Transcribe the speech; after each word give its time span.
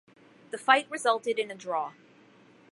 The 0.49 0.57
fight 0.57 0.89
resulted 0.89 1.37
in 1.37 1.51
a 1.51 1.53
draw. 1.53 1.93